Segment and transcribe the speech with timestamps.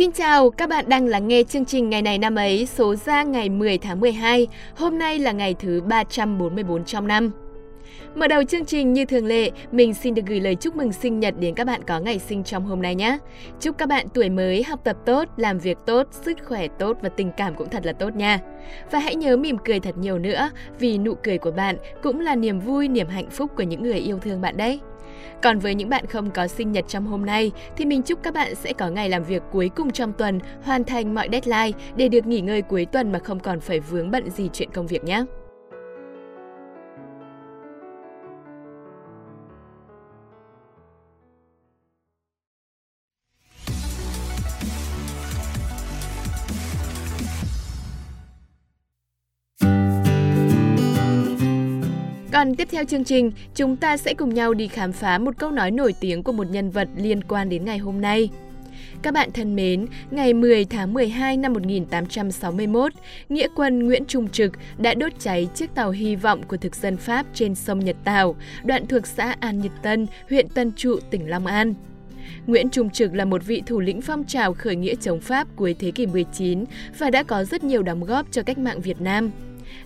[0.00, 3.22] Xin chào, các bạn đang lắng nghe chương trình ngày này năm ấy số ra
[3.22, 4.46] ngày 10 tháng 12.
[4.76, 7.30] Hôm nay là ngày thứ 344 trong năm.
[8.14, 11.20] Mở đầu chương trình như thường lệ, mình xin được gửi lời chúc mừng sinh
[11.20, 13.18] nhật đến các bạn có ngày sinh trong hôm nay nhé.
[13.60, 17.08] Chúc các bạn tuổi mới học tập tốt, làm việc tốt, sức khỏe tốt và
[17.08, 18.38] tình cảm cũng thật là tốt nha.
[18.90, 22.34] Và hãy nhớ mỉm cười thật nhiều nữa, vì nụ cười của bạn cũng là
[22.36, 24.80] niềm vui, niềm hạnh phúc của những người yêu thương bạn đấy.
[25.42, 28.34] Còn với những bạn không có sinh nhật trong hôm nay thì mình chúc các
[28.34, 32.08] bạn sẽ có ngày làm việc cuối cùng trong tuần, hoàn thành mọi deadline để
[32.08, 35.04] được nghỉ ngơi cuối tuần mà không còn phải vướng bận gì chuyện công việc
[35.04, 35.24] nhé.
[52.32, 55.50] Còn tiếp theo chương trình, chúng ta sẽ cùng nhau đi khám phá một câu
[55.50, 58.30] nói nổi tiếng của một nhân vật liên quan đến ngày hôm nay.
[59.02, 62.92] Các bạn thân mến, ngày 10 tháng 12 năm 1861,
[63.28, 66.96] nghĩa quân Nguyễn Trung Trực đã đốt cháy chiếc tàu hy vọng của thực dân
[66.96, 71.30] Pháp trên sông Nhật Tảo, đoạn thuộc xã An Nhật Tân, huyện Tân Trụ, tỉnh
[71.30, 71.74] Long An.
[72.46, 75.76] Nguyễn Trung Trực là một vị thủ lĩnh phong trào khởi nghĩa chống Pháp cuối
[75.78, 76.64] thế kỷ 19
[76.98, 79.30] và đã có rất nhiều đóng góp cho cách mạng Việt Nam.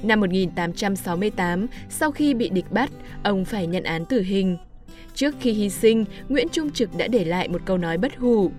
[0.05, 2.91] Năm 1868, sau khi bị địch bắt,
[3.23, 4.57] ông phải nhận án tử hình.
[5.15, 8.51] Trước khi hy sinh, Nguyễn Trung Trực đã để lại một câu nói bất hủ.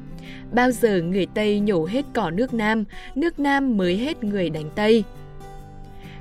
[0.51, 2.83] Bao giờ người Tây nhổ hết cỏ nước Nam,
[3.15, 5.03] nước Nam mới hết người đánh Tây.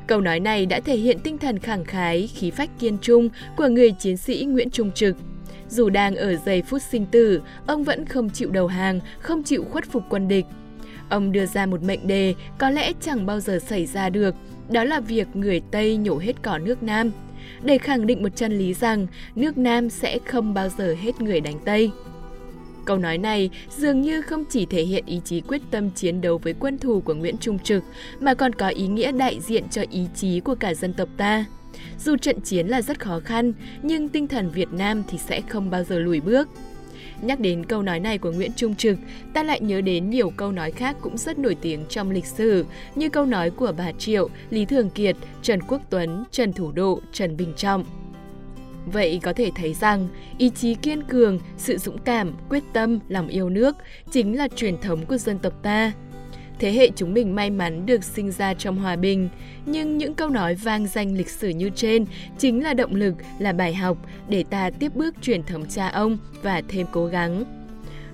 [0.06, 3.69] Câu nói này đã thể hiện tinh thần khẳng khái, khí phách kiên trung của
[3.69, 5.17] người chiến sĩ Nguyễn Trung Trực.
[5.69, 9.64] Dù đang ở giây phút sinh tử, ông vẫn không chịu đầu hàng, không chịu
[9.70, 10.47] khuất phục quân địch.
[11.08, 14.34] Ông đưa ra một mệnh đề có lẽ chẳng bao giờ xảy ra được,
[14.69, 17.11] đó là việc người Tây nhổ hết cỏ nước Nam,
[17.62, 21.41] để khẳng định một chân lý rằng nước Nam sẽ không bao giờ hết người
[21.41, 21.91] đánh Tây.
[22.85, 26.39] Câu nói này dường như không chỉ thể hiện ý chí quyết tâm chiến đấu
[26.39, 27.85] với quân thù của Nguyễn Trung Trực,
[28.20, 31.45] mà còn có ý nghĩa đại diện cho ý chí của cả dân tộc ta.
[31.98, 35.70] Dù trận chiến là rất khó khăn, nhưng tinh thần Việt Nam thì sẽ không
[35.70, 36.48] bao giờ lùi bước.
[37.24, 38.98] Nhắc đến câu nói này của Nguyễn Trung Trực,
[39.35, 42.67] ta lại nhớ đến nhiều câu nói khác cũng rất nổi tiếng trong lịch sử,
[42.95, 47.01] như câu nói của bà Triệu, Lý Thường Kiệt, Trần Quốc Tuấn, Trần Thủ Độ,
[47.12, 47.85] Trần Bình Trọng.
[48.92, 50.08] Vậy có thể thấy rằng,
[50.39, 53.77] ý chí kiên cường, sự dũng cảm, quyết tâm, lòng yêu nước
[54.11, 55.92] chính là truyền thống của dân tộc ta.
[56.59, 59.29] Thế hệ chúng mình may mắn được sinh ra trong hòa bình,
[59.67, 62.05] nhưng những câu nói vang danh lịch sử như trên
[62.39, 63.98] chính là động lực, là bài học
[64.29, 67.45] để ta tiếp bước truyền thống cha ông và thêm cố gắng.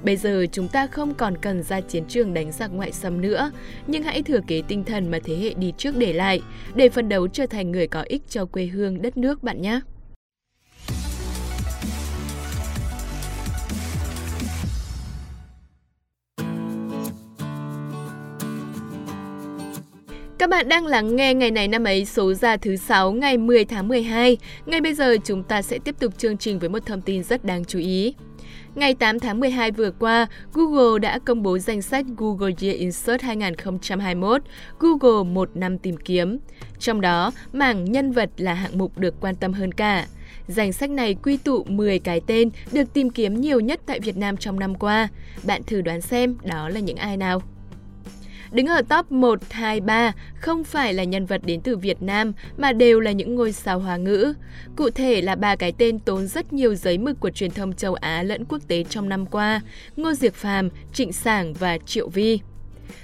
[0.04, 3.50] Bây giờ chúng ta không còn cần ra chiến trường đánh giặc ngoại xâm nữa,
[3.86, 6.42] nhưng hãy thừa kế tinh thần mà thế hệ đi trước để lại,
[6.74, 9.80] để phấn đấu trở thành người có ích cho quê hương đất nước bạn nhé.
[20.40, 23.64] Các bạn đang lắng nghe ngày này năm ấy số ra thứ 6 ngày 10
[23.64, 24.36] tháng 12.
[24.66, 27.44] Ngay bây giờ chúng ta sẽ tiếp tục chương trình với một thông tin rất
[27.44, 28.14] đáng chú ý.
[28.74, 33.22] Ngày 8 tháng 12 vừa qua, Google đã công bố danh sách Google Year Insert
[33.22, 34.42] 2021,
[34.78, 36.38] Google một năm tìm kiếm.
[36.78, 40.06] Trong đó, mảng nhân vật là hạng mục được quan tâm hơn cả.
[40.48, 44.16] Danh sách này quy tụ 10 cái tên được tìm kiếm nhiều nhất tại Việt
[44.16, 45.08] Nam trong năm qua.
[45.42, 47.42] Bạn thử đoán xem đó là những ai nào?
[48.52, 52.32] Đứng ở top 1, 2, 3 không phải là nhân vật đến từ Việt Nam
[52.56, 54.34] mà đều là những ngôi sao hòa ngữ.
[54.76, 57.94] Cụ thể là ba cái tên tốn rất nhiều giấy mực của truyền thông châu
[57.94, 59.60] Á lẫn quốc tế trong năm qua,
[59.96, 62.40] Ngô Diệc Phàm, Trịnh Sảng và Triệu Vi.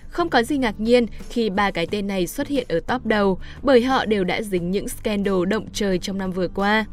[0.08, 3.38] Không có gì ngạc nhiên khi ba cái tên này xuất hiện ở top đầu
[3.62, 6.84] bởi họ đều đã dính những scandal động trời trong năm vừa qua.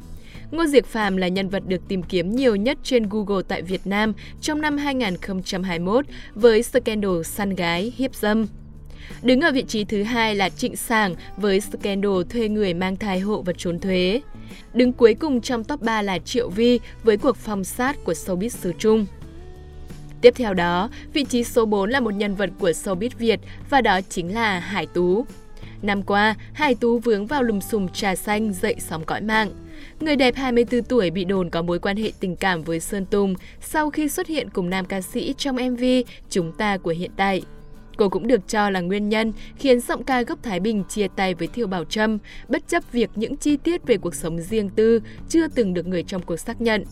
[0.53, 3.87] Ngô Diệc Phàm là nhân vật được tìm kiếm nhiều nhất trên Google tại Việt
[3.87, 8.47] Nam trong năm 2021 với scandal săn gái, hiếp dâm.
[9.23, 13.19] Đứng ở vị trí thứ hai là Trịnh Sảng với scandal thuê người mang thai
[13.19, 14.21] hộ và trốn thuế.
[14.73, 18.49] Đứng cuối cùng trong top 3 là Triệu Vi với cuộc phong sát của showbiz
[18.49, 19.05] xứ Trung.
[20.21, 23.39] Tiếp theo đó, vị trí số 4 là một nhân vật của showbiz Việt
[23.69, 25.25] và đó chính là Hải Tú.
[25.81, 29.51] Năm qua, Hải Tú vướng vào lùm xùm trà xanh dậy sóng cõi mạng.
[29.99, 33.35] Người đẹp 24 tuổi bị đồn có mối quan hệ tình cảm với Sơn Tùng
[33.61, 35.83] sau khi xuất hiện cùng nam ca sĩ trong MV
[36.29, 37.41] Chúng ta của hiện tại.
[37.97, 41.33] Cô cũng được cho là nguyên nhân khiến giọng ca gốc Thái Bình chia tay
[41.33, 44.99] với Thiều Bảo Trâm, bất chấp việc những chi tiết về cuộc sống riêng tư
[45.29, 46.85] chưa từng được người trong cuộc xác nhận.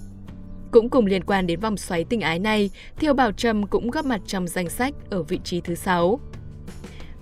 [0.72, 4.06] Cũng cùng liên quan đến vòng xoáy tình ái này, Thiều Bảo Trâm cũng góp
[4.06, 6.20] mặt trong danh sách ở vị trí thứ 6.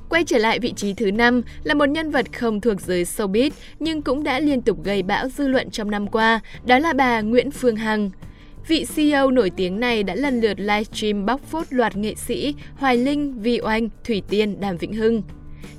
[0.10, 3.50] Quay trở lại vị trí thứ 5 là một nhân vật không thuộc giới showbiz
[3.80, 7.22] nhưng cũng đã liên tục gây bão dư luận trong năm qua, đó là bà
[7.22, 8.12] Nguyễn Phương Hằng.
[8.68, 12.98] Vị CEO nổi tiếng này đã lần lượt livestream bóc phốt loạt nghệ sĩ Hoài
[12.98, 15.22] Linh, Vi Oanh, Thủy Tiên, Đàm Vĩnh Hưng.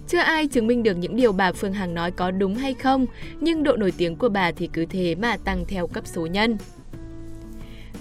[0.09, 3.06] Chưa ai chứng minh được những điều bà Phương Hằng nói có đúng hay không,
[3.41, 6.56] nhưng độ nổi tiếng của bà thì cứ thế mà tăng theo cấp số nhân.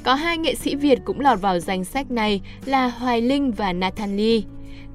[0.04, 3.74] Có hai nghệ sĩ Việt cũng lọt vào danh sách này là Hoài Linh và
[3.74, 4.42] Nathan Lee.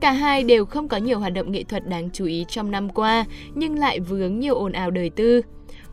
[0.01, 2.89] Cả hai đều không có nhiều hoạt động nghệ thuật đáng chú ý trong năm
[2.89, 3.25] qua,
[3.55, 5.43] nhưng lại vướng nhiều ồn ào đời tư.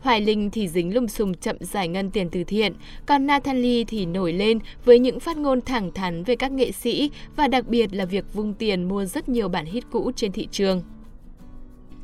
[0.00, 2.72] Hoài Linh thì dính lùm xùm chậm giải ngân tiền từ thiện,
[3.06, 7.10] còn Nathalie thì nổi lên với những phát ngôn thẳng thắn về các nghệ sĩ
[7.36, 10.48] và đặc biệt là việc vung tiền mua rất nhiều bản hit cũ trên thị
[10.50, 10.82] trường.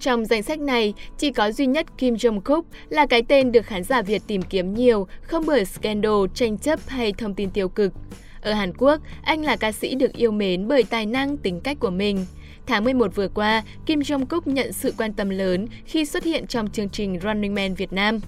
[0.01, 3.85] Trong danh sách này, chỉ có duy nhất Kim Jong-kook là cái tên được khán
[3.85, 7.93] giả Việt tìm kiếm nhiều, không bởi scandal, tranh chấp hay thông tin tiêu cực.
[8.41, 11.77] Ở Hàn Quốc, anh là ca sĩ được yêu mến bởi tài năng, tính cách
[11.81, 12.27] của mình.
[12.67, 16.71] Tháng 11 vừa qua, Kim Jong-kook nhận sự quan tâm lớn khi xuất hiện trong
[16.71, 18.21] chương trình Running Man Việt Nam.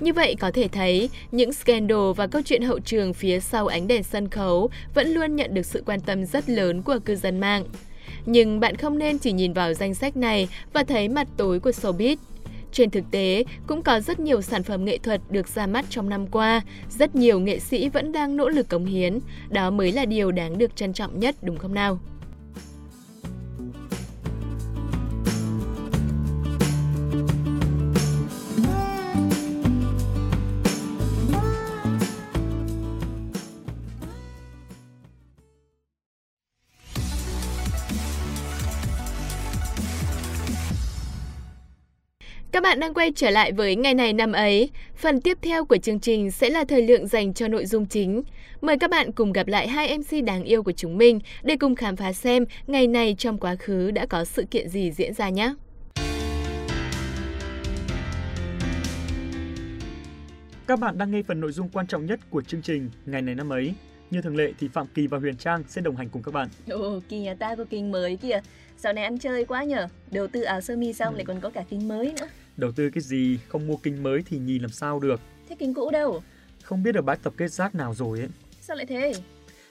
[0.00, 3.86] Như vậy có thể thấy, những scandal và câu chuyện hậu trường phía sau ánh
[3.88, 7.40] đèn sân khấu vẫn luôn nhận được sự quan tâm rất lớn của cư dân
[7.40, 7.64] mạng.
[8.26, 11.70] Nhưng bạn không nên chỉ nhìn vào danh sách này và thấy mặt tối của
[11.70, 12.16] showbiz.
[12.72, 16.08] Trên thực tế, cũng có rất nhiều sản phẩm nghệ thuật được ra mắt trong
[16.08, 16.60] năm qua,
[16.90, 19.18] rất nhiều nghệ sĩ vẫn đang nỗ lực cống hiến,
[19.50, 21.98] đó mới là điều đáng được trân trọng nhất đúng không nào?
[42.52, 44.70] Các bạn đang quay trở lại với ngày này năm ấy.
[44.96, 48.22] Phần tiếp theo của chương trình sẽ là thời lượng dành cho nội dung chính.
[48.60, 51.74] Mời các bạn cùng gặp lại hai MC đáng yêu của chúng mình để cùng
[51.74, 55.28] khám phá xem ngày này trong quá khứ đã có sự kiện gì diễn ra
[55.28, 55.54] nhé.
[60.66, 63.34] Các bạn đang nghe phần nội dung quan trọng nhất của chương trình Ngày này
[63.34, 63.74] năm ấy.
[64.10, 66.48] Như thường lệ thì Phạm Kỳ và Huyền Trang sẽ đồng hành cùng các bạn.
[66.70, 68.40] Ồ, Kỳ nhà ta có kinh mới kìa.
[68.76, 69.88] Dạo này ăn chơi quá nhở.
[70.10, 71.16] Đầu tư áo sơ mi xong ừ.
[71.16, 72.26] lại còn có cả kinh mới nữa.
[72.56, 75.20] Đầu tư cái gì, không mua kinh mới thì nhìn làm sao được.
[75.48, 76.22] Thế kinh cũ đâu?
[76.62, 78.28] Không biết ở bãi tập kết rác nào rồi ấy.
[78.60, 79.12] Sao lại thế?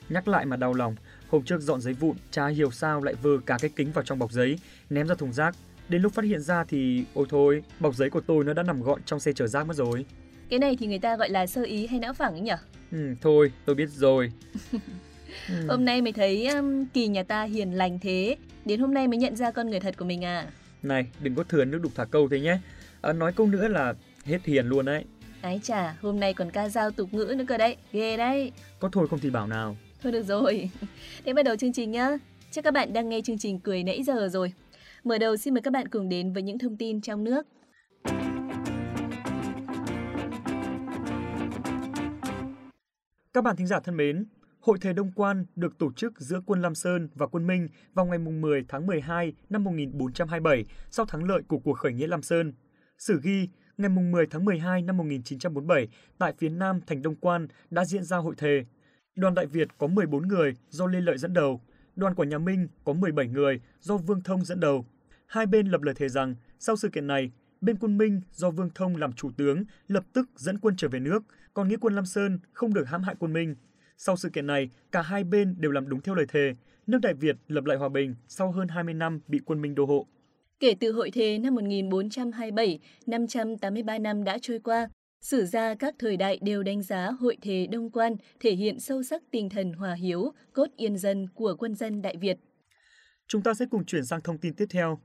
[0.09, 0.95] Nhắc lại mà đau lòng,
[1.29, 4.19] hôm trước dọn giấy vụn, cha hiểu sao lại vơ cả cái kính vào trong
[4.19, 5.55] bọc giấy, ném ra thùng rác.
[5.89, 8.81] Đến lúc phát hiện ra thì, ôi thôi, bọc giấy của tôi nó đã nằm
[8.81, 10.05] gọn trong xe chở rác mất rồi.
[10.49, 12.51] Cái này thì người ta gọi là sơ ý hay não phẳng ấy nhỉ?
[12.91, 14.31] Ừ, thôi, tôi biết rồi.
[15.49, 15.67] ừ.
[15.67, 19.17] Hôm nay mới thấy um, Kỳ nhà ta hiền lành thế, đến hôm nay mới
[19.17, 20.47] nhận ra con người thật của mình à.
[20.83, 22.57] Này, đừng có thừa nước đục thả câu thế nhé.
[23.01, 23.93] À, nói câu nữa là
[24.25, 25.05] hết hiền luôn đấy.
[25.41, 28.51] Ái chà, hôm nay còn ca dao tục ngữ nữa cơ đấy, ghê đấy.
[28.79, 29.77] Có thôi không thì bảo nào.
[30.03, 30.69] Thôi được rồi.
[31.25, 32.17] Thế bắt đầu chương trình nhá.
[32.51, 34.53] Chắc các bạn đang nghe chương trình cười nãy giờ rồi.
[35.03, 37.47] Mở đầu xin mời các bạn cùng đến với những thông tin trong nước.
[43.33, 44.25] Các bạn thính giả thân mến,
[44.61, 48.05] Hội Thề Đông Quan được tổ chức giữa quân Lam Sơn và quân Minh vào
[48.05, 52.53] ngày 10 tháng 12 năm 1427 sau thắng lợi của cuộc khởi nghĩa Lam Sơn.
[52.97, 55.87] Sử ghi, ngày 10 tháng 12 năm 1947,
[56.17, 58.65] tại phía nam thành Đông Quan đã diễn ra hội thề.
[59.15, 61.61] Đoàn Đại Việt có 14 người do Lê Lợi dẫn đầu,
[61.95, 64.85] đoàn của nhà Minh có 17 người do Vương Thông dẫn đầu.
[65.27, 67.31] Hai bên lập lời thề rằng sau sự kiện này,
[67.61, 70.99] bên quân Minh do Vương Thông làm chủ tướng lập tức dẫn quân trở về
[70.99, 71.23] nước,
[71.53, 73.55] còn nghĩa quân Lam Sơn không được hãm hại quân Minh.
[74.03, 76.55] Sau sự kiện này, cả hai bên đều làm đúng theo lời thề,
[76.87, 79.85] nước Đại Việt lập lại hòa bình sau hơn 20 năm bị quân Minh đô
[79.85, 80.07] hộ.
[80.59, 84.89] Kể từ hội thề năm 1427, 583 năm đã trôi qua,
[85.21, 89.03] Sử gia các thời đại đều đánh giá hội thề Đông Quan thể hiện sâu
[89.03, 92.37] sắc tinh thần hòa hiếu, cốt yên dân của quân dân Đại Việt.
[93.27, 94.99] Chúng ta sẽ cùng chuyển sang thông tin tiếp theo.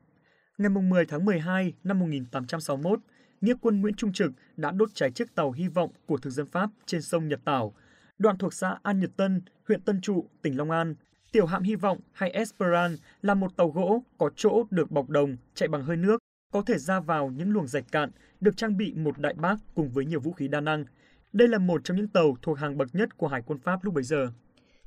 [0.59, 3.01] Ngày 10 tháng 12 năm 1861,
[3.41, 6.47] nghĩa quân Nguyễn Trung Trực đã đốt cháy chiếc tàu hy vọng của thực dân
[6.47, 7.75] Pháp trên sông Nhật Tảo,
[8.19, 10.95] đoạn thuộc xã An Nhật Tân, huyện Tân Trụ, tỉnh Long An.
[11.33, 15.37] Tiểu hạm hy vọng hay Esperan là một tàu gỗ có chỗ được bọc đồng,
[15.55, 16.19] chạy bằng hơi nước,
[16.53, 19.91] có thể ra vào những luồng rạch cạn, được trang bị một đại bác cùng
[19.91, 20.85] với nhiều vũ khí đa năng.
[21.33, 23.95] Đây là một trong những tàu thuộc hàng bậc nhất của Hải quân Pháp lúc
[23.95, 24.29] bấy giờ.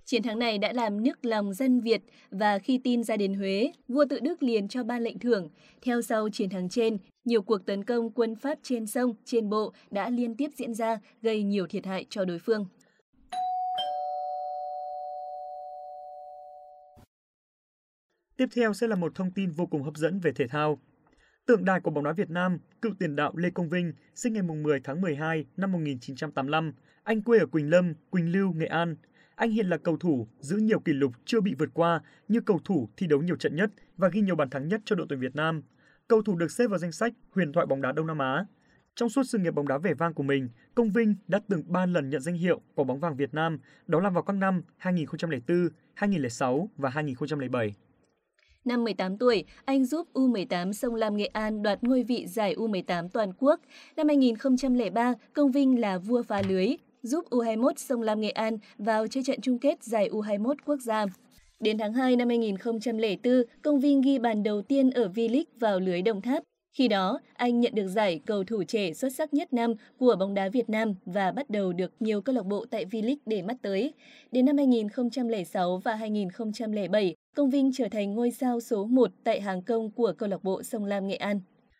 [0.05, 3.71] Chiến thắng này đã làm nước lòng dân Việt và khi tin ra đến Huế,
[3.87, 5.49] vua tự Đức liền cho ban lệnh thưởng.
[5.81, 9.73] Theo sau chiến thắng trên, nhiều cuộc tấn công quân Pháp trên sông, trên bộ
[9.91, 12.65] đã liên tiếp diễn ra, gây nhiều thiệt hại cho đối phương.
[18.39, 20.79] Tiếp theo sẽ là một thông tin vô cùng hấp dẫn về thể thao.
[21.45, 24.43] Tượng đài của bóng đá Việt Nam, cựu tiền đạo Lê Công Vinh, sinh ngày
[24.43, 26.73] 10 tháng 12 năm 1985.
[27.03, 28.95] Anh quê ở Quỳnh Lâm, Quỳnh Lưu, Nghệ An.
[29.35, 32.59] Anh hiện là cầu thủ giữ nhiều kỷ lục chưa bị vượt qua như cầu
[32.65, 35.19] thủ thi đấu nhiều trận nhất và ghi nhiều bàn thắng nhất cho đội tuyển
[35.19, 35.61] Việt Nam.
[36.07, 38.45] Cầu thủ được xếp vào danh sách huyền thoại bóng đá Đông Nam Á.
[38.95, 41.85] Trong suốt sự nghiệp bóng đá vẻ vang của mình, Công Vinh đã từng 3
[41.85, 45.69] lần nhận danh hiệu quả bóng vàng Việt Nam, đó là vào các năm 2004,
[45.93, 47.75] 2006 và 2007.
[48.65, 53.09] Năm 18 tuổi, anh giúp U18 Sông Lam Nghệ An đoạt ngôi vị giải U18
[53.09, 53.59] toàn quốc.
[53.97, 56.67] Năm 2003, Công Vinh là vua phá lưới,
[57.03, 61.05] giúp U21 Sông Lam Nghệ An vào chơi trận chung kết giải U21 quốc gia.
[61.59, 66.01] Đến tháng 2 năm 2004, Công Vinh ghi bàn đầu tiên ở V-League vào lưới
[66.01, 66.43] Đồng Tháp.
[66.77, 70.33] Khi đó, anh nhận được giải cầu thủ trẻ xuất sắc nhất năm của bóng
[70.33, 73.55] đá Việt Nam và bắt đầu được nhiều câu lạc bộ tại V-League để mắt
[73.61, 73.93] tới.
[74.31, 79.61] Đến năm 2006 và 2007, Công Vinh trở thành ngôi sao số 1 tại hàng
[79.61, 81.39] công của câu lạc bộ Sông Lam Nghệ An.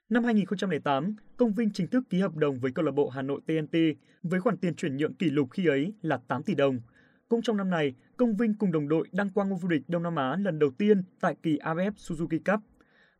[0.10, 3.41] Năm 2008, Công Vinh chính thức ký hợp đồng với câu lạc bộ Hà Nội
[3.48, 3.77] TNT
[4.24, 6.79] với khoản tiền chuyển nhượng kỷ lục khi ấy là 8 tỷ đồng.
[7.29, 10.03] Cũng trong năm này, Công Vinh cùng đồng đội đăng quang ngôi vô địch Đông
[10.03, 12.60] Nam Á lần đầu tiên tại kỳ AFF Suzuki Cup.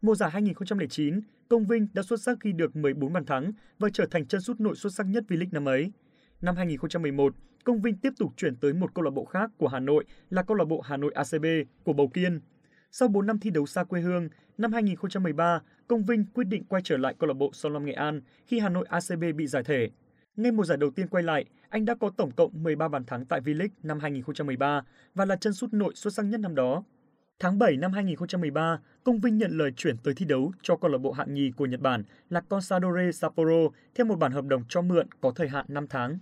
[0.02, 4.06] Mùa giải 2009, Công Vinh đã xuất sắc ghi được 14 bàn thắng và trở
[4.12, 5.92] thành chân sút nội xuất sắc nhất V-League năm ấy.
[6.42, 9.80] Năm 2011, Công Vinh tiếp tục chuyển tới một câu lạc bộ khác của Hà
[9.80, 11.46] Nội là câu lạc bộ Hà Nội ACB
[11.84, 12.40] của Bầu Kiên.
[12.92, 16.82] Sau 4 năm thi đấu xa quê hương, năm 2013, Công Vinh quyết định quay
[16.86, 19.64] trở lại câu lạc bộ Sông Lam Nghệ An khi Hà Nội ACB bị giải
[19.64, 19.90] thể.
[20.36, 23.26] Ngay mùa giải đầu tiên quay lại, anh đã có tổng cộng 13 bàn thắng
[23.26, 24.82] tại V-League năm 2013
[25.16, 26.84] và là chân sút nội xuất sắc nhất năm đó.
[27.40, 30.98] Tháng 7 năm 2013, Công Vinh nhận lời chuyển tới thi đấu cho câu lạc
[30.98, 34.82] bộ hạng nhì của Nhật Bản là Consadole Sapporo theo một bản hợp đồng cho
[34.82, 36.18] mượn có thời hạn 5 tháng.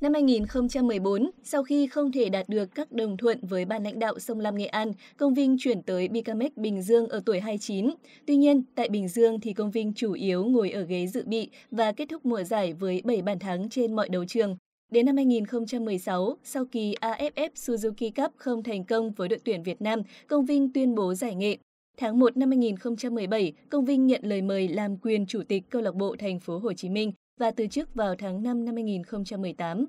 [0.00, 4.18] Năm 2014, sau khi không thể đạt được các đồng thuận với ban lãnh đạo
[4.18, 7.90] Sông Lam Nghệ An, Công Vinh chuyển tới Bicamex Bình Dương ở tuổi 29.
[8.26, 11.50] Tuy nhiên, tại Bình Dương thì Công Vinh chủ yếu ngồi ở ghế dự bị
[11.70, 14.56] và kết thúc mùa giải với 7 bàn thắng trên mọi đấu trường.
[14.92, 19.82] Đến năm 2016, sau kỳ AFF Suzuki Cup không thành công với đội tuyển Việt
[19.82, 21.56] Nam, Công Vinh tuyên bố giải nghệ.
[21.98, 25.94] Tháng 1 năm 2017, Công Vinh nhận lời mời làm quyền chủ tịch câu lạc
[25.94, 29.84] bộ Thành phố Hồ Chí Minh và từ chức vào tháng 5 năm 2018.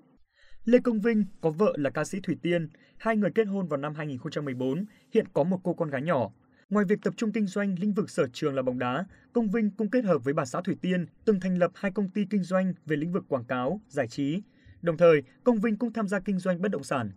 [0.66, 3.78] Lê Công Vinh có vợ là ca sĩ Thủy Tiên, hai người kết hôn vào
[3.78, 6.32] năm 2014, hiện có một cô con gái nhỏ.
[6.70, 9.70] Ngoài việc tập trung kinh doanh lĩnh vực sở trường là bóng đá, Công Vinh
[9.78, 12.44] cũng kết hợp với bà xã Thủy Tiên từng thành lập hai công ty kinh
[12.44, 14.42] doanh về lĩnh vực quảng cáo, giải trí.
[14.82, 17.12] Đồng thời, Công Vinh cũng tham gia kinh doanh bất động sản.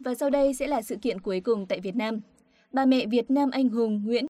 [0.00, 2.20] Và sau đây sẽ là sự kiện cuối cùng tại Việt Nam.
[2.72, 4.20] Bà mẹ Việt Nam anh hùng Nguyễn